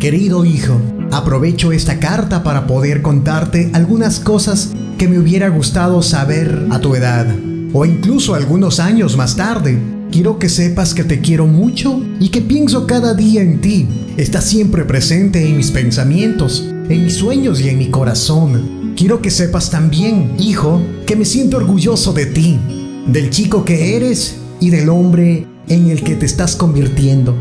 [0.00, 6.68] Querido hijo, aprovecho esta carta para poder contarte algunas cosas que me hubiera gustado saber
[6.70, 7.26] a tu edad,
[7.74, 9.78] o incluso algunos años más tarde.
[10.10, 13.86] Quiero que sepas que te quiero mucho y que pienso cada día en ti.
[14.16, 18.94] Estás siempre presente en mis pensamientos, en mis sueños y en mi corazón.
[18.96, 22.58] Quiero que sepas también, hijo, que me siento orgulloso de ti,
[23.06, 27.36] del chico que eres y del hombre en el que te estás convirtiendo.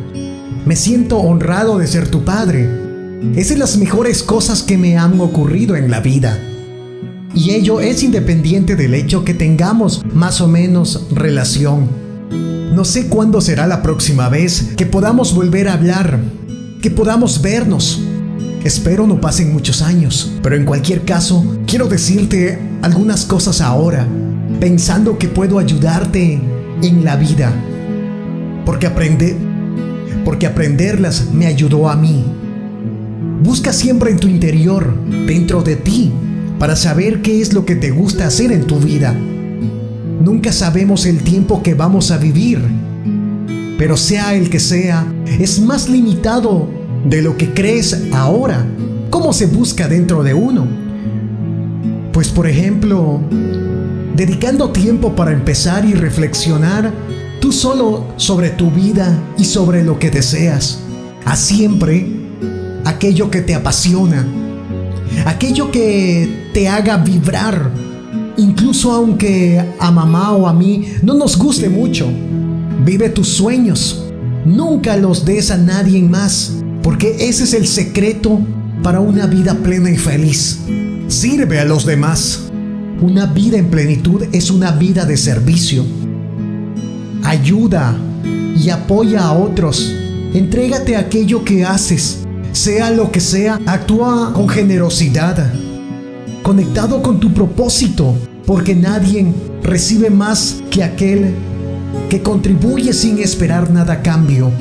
[0.65, 2.69] Me siento honrado de ser tu padre.
[3.35, 6.37] Es de las mejores cosas que me han ocurrido en la vida.
[7.33, 11.87] Y ello es independiente del hecho que tengamos más o menos relación.
[12.73, 16.19] No sé cuándo será la próxima vez que podamos volver a hablar,
[16.81, 18.01] que podamos vernos.
[18.63, 24.05] Espero no pasen muchos años, pero en cualquier caso, quiero decirte algunas cosas ahora,
[24.59, 26.41] pensando que puedo ayudarte
[26.81, 27.53] en la vida.
[28.65, 29.48] Porque aprender,
[30.25, 32.23] porque aprenderlas me ayudó a mí.
[33.43, 34.93] Busca siempre en tu interior,
[35.25, 36.11] dentro de ti,
[36.59, 39.15] para saber qué es lo que te gusta hacer en tu vida.
[40.23, 42.59] Nunca sabemos el tiempo que vamos a vivir,
[43.77, 45.05] pero sea el que sea,
[45.39, 46.67] es más limitado
[47.05, 48.65] de lo que crees ahora.
[49.09, 50.67] ¿Cómo se busca dentro de uno?
[52.11, 53.21] Pues por ejemplo,
[54.15, 56.91] dedicando tiempo para empezar y reflexionar
[57.39, 60.79] tú solo sobre tu vida y sobre lo que deseas.
[61.25, 62.07] Haz siempre
[62.85, 64.25] aquello que te apasiona,
[65.25, 67.71] aquello que te haga vibrar,
[68.37, 72.07] incluso aunque a mamá o a mí no nos guste mucho.
[72.85, 74.05] Vive tus sueños,
[74.45, 78.39] nunca los des a nadie más, porque ese es el secreto
[78.81, 80.59] para una vida plena y feliz.
[81.07, 82.45] Sirve a los demás.
[83.01, 85.85] Una vida en plenitud es una vida de servicio.
[87.23, 87.95] Ayuda
[88.55, 89.93] y apoya a otros.
[90.33, 92.19] Entrégate a aquello que haces.
[92.51, 95.51] Sea lo que sea, actúa con generosidad.
[96.43, 98.15] Conectado con tu propósito,
[98.45, 101.35] porque nadie recibe más que aquel
[102.09, 104.51] que contribuye sin esperar nada a cambio.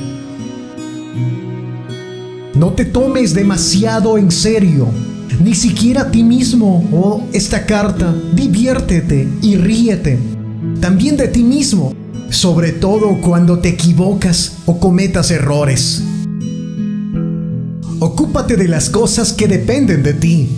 [2.55, 4.89] No te tomes demasiado en serio,
[5.43, 8.15] ni siquiera a ti mismo o esta carta.
[8.35, 10.19] Diviértete y ríete.
[10.81, 11.93] También de ti mismo,
[12.31, 16.03] sobre todo cuando te equivocas o cometas errores.
[18.01, 20.49] Ocúpate de las cosas que dependen de ti.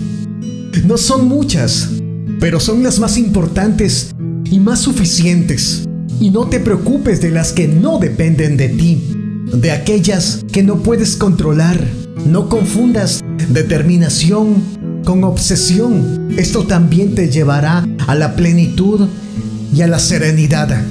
[0.84, 1.88] No son muchas,
[2.38, 4.14] pero son las más importantes
[4.44, 5.84] y más suficientes.
[6.20, 9.02] Y no te preocupes de las que no dependen de ti,
[9.54, 11.82] de aquellas que no puedes controlar.
[12.26, 14.62] No confundas determinación
[15.04, 16.28] con obsesión.
[16.36, 19.08] Esto también te llevará a la plenitud
[19.74, 20.84] y a la serenidad.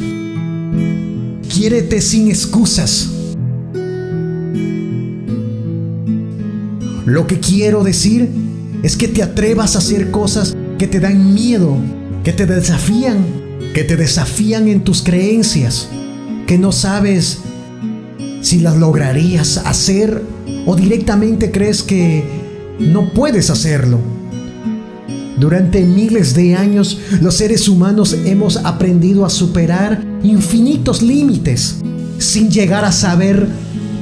[1.54, 3.10] Quiérete sin excusas.
[7.06, 8.30] Lo que quiero decir
[8.84, 11.76] es que te atrevas a hacer cosas que te dan miedo,
[12.24, 13.26] que te desafían,
[13.74, 15.90] que te desafían en tus creencias,
[16.48, 17.40] que no sabes
[18.42, 20.22] si las lograrías hacer
[20.66, 22.24] o directamente crees que
[22.80, 24.19] no puedes hacerlo.
[25.40, 31.78] Durante miles de años los seres humanos hemos aprendido a superar infinitos límites
[32.18, 33.48] sin llegar a saber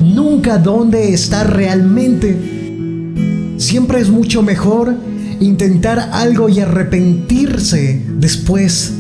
[0.02, 3.56] nunca dónde estar realmente.
[3.58, 4.96] Siempre es mucho mejor
[5.40, 8.94] intentar algo y arrepentirse después.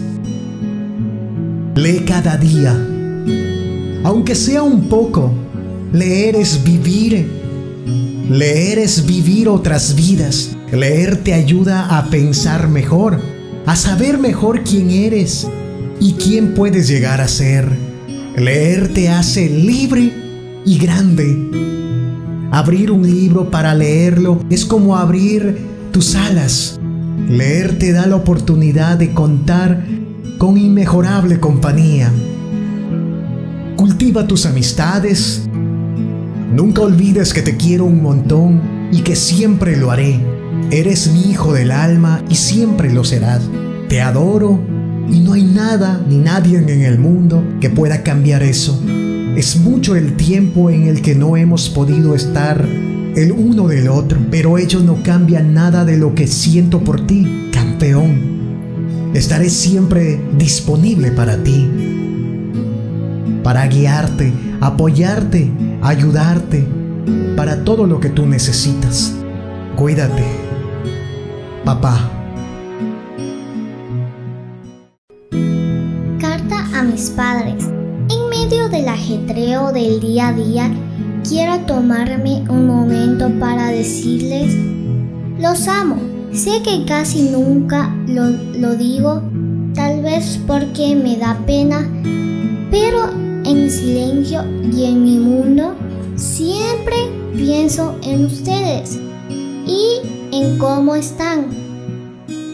[1.75, 2.75] Lee cada día,
[4.04, 5.31] aunque sea un poco.
[5.94, 7.37] Leer es vivir.
[8.29, 10.57] Leer es vivir otras vidas.
[10.73, 13.21] Leer te ayuda a pensar mejor,
[13.65, 15.47] a saber mejor quién eres
[16.01, 17.69] y quién puedes llegar a ser.
[18.35, 20.11] Leer te hace libre
[20.65, 21.38] y grande.
[22.51, 25.57] Abrir un libro para leerlo es como abrir
[25.94, 26.77] tus alas.
[27.29, 29.85] Leer te da la oportunidad de contar
[30.38, 32.11] con inmejorable compañía.
[33.77, 35.47] Cultiva tus amistades.
[36.52, 40.19] Nunca olvides que te quiero un montón y que siempre lo haré.
[40.71, 43.42] Eres mi hijo del alma y siempre lo serás.
[43.89, 44.60] Te adoro
[45.10, 48.81] y no hay nada ni nadie en el mundo que pueda cambiar eso.
[49.36, 52.66] Es mucho el tiempo en el que no hemos podido estar
[53.16, 57.50] el uno del otro, pero ello no cambia nada de lo que siento por ti,
[57.51, 58.38] campeón.
[59.13, 61.68] Estaré siempre disponible para ti,
[63.44, 64.31] para guiarte,
[64.62, 65.51] apoyarte,
[65.81, 66.68] ayudarte,
[67.35, 69.13] para todo lo que tú necesitas.
[69.75, 70.24] Cuídate,
[71.63, 72.12] papá.
[76.19, 77.68] Carta a mis padres
[78.47, 80.71] medio del ajetreo del día a día,
[81.27, 84.56] quiero tomarme un momento para decirles,
[85.39, 85.97] los amo.
[86.31, 89.21] Sé que casi nunca lo, lo digo,
[89.73, 91.89] tal vez porque me da pena,
[92.69, 93.09] pero
[93.47, 95.73] en silencio y en mi mundo
[96.15, 96.95] siempre
[97.35, 98.99] pienso en ustedes
[99.65, 100.01] y
[100.31, 101.47] en cómo están.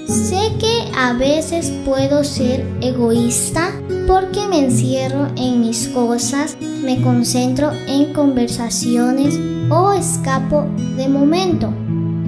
[0.07, 3.71] Sé que a veces puedo ser egoísta
[4.07, 10.67] porque me encierro en mis cosas, me concentro en conversaciones o escapo
[10.97, 11.73] de momento.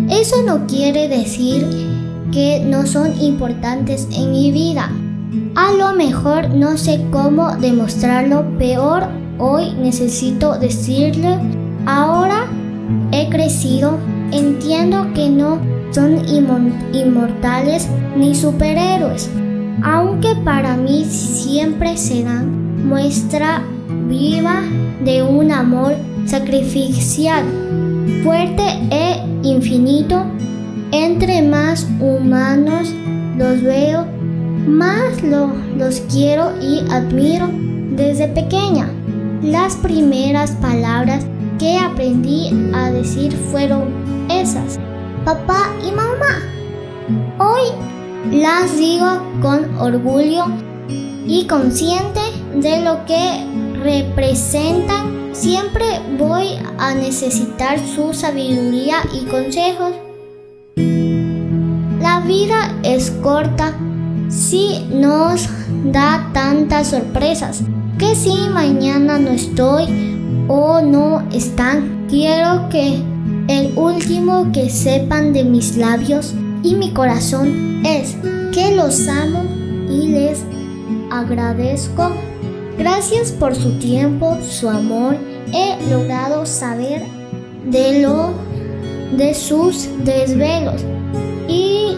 [0.09, 1.67] Eso no quiere decir
[2.31, 4.91] que no son importantes en mi vida.
[5.55, 9.03] A lo mejor no sé cómo demostrarlo, peor
[9.37, 11.39] hoy necesito decirle,
[11.85, 12.47] ahora
[13.11, 13.97] he crecido,
[14.31, 15.59] entiendo que no
[15.91, 16.21] son
[16.93, 17.87] inmortales
[18.17, 19.29] ni superhéroes,
[19.81, 23.63] aunque para mí siempre serán muestra
[24.09, 24.61] viva
[25.03, 25.95] de un amor
[26.25, 27.45] sacrificial,
[28.23, 30.25] fuerte e infinito.
[30.91, 32.93] Entre más humanos
[33.37, 34.05] los veo,
[34.65, 37.49] más los quiero y admiro
[37.91, 38.89] desde pequeña.
[39.41, 41.25] Las primeras palabras
[41.59, 43.83] que aprendí a decir fueron
[44.29, 44.79] esas
[45.23, 46.41] papá y mamá.
[47.39, 49.07] Hoy las digo
[49.41, 50.45] con orgullo
[51.27, 52.21] y consciente
[52.55, 53.45] de lo que
[53.81, 55.33] representan.
[55.33, 55.85] Siempre
[56.17, 59.93] voy a necesitar su sabiduría y consejos.
[61.99, 63.75] La vida es corta
[64.29, 65.47] si nos
[65.85, 67.61] da tantas sorpresas
[67.97, 69.85] que si mañana no estoy
[70.47, 73.01] o no están, quiero que
[73.47, 76.33] el último que sepan de mis labios
[76.63, 78.17] y mi corazón es
[78.51, 79.43] que los amo
[79.89, 80.43] y les
[81.11, 82.11] agradezco.
[82.77, 85.15] Gracias por su tiempo, su amor.
[85.53, 87.03] He logrado saber
[87.65, 88.33] de lo
[89.15, 90.83] de sus desvelos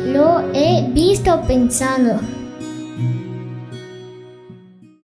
[0.07, 2.36] lo he visto pensando